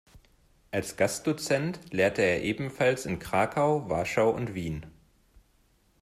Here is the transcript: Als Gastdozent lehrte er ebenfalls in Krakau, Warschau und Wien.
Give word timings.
Als 0.71 0.97
Gastdozent 0.97 1.79
lehrte 1.93 2.23
er 2.23 2.41
ebenfalls 2.41 3.05
in 3.05 3.19
Krakau, 3.19 3.87
Warschau 3.87 4.31
und 4.31 4.55
Wien. 4.55 4.87